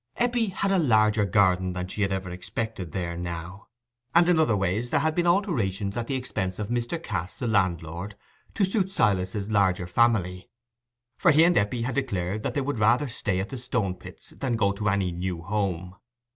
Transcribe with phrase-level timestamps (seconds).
[0.15, 3.67] Eppie had a larger garden than she had ever expected there now;
[4.15, 6.97] and in other ways there had been alterations at the expense of Mr.
[7.03, 8.15] Cass, the landlord,
[8.55, 10.49] to suit Silas's larger family.
[11.19, 14.31] For he and Eppie had declared that they would rather stay at the Stone pits
[14.35, 15.95] than go to any new home.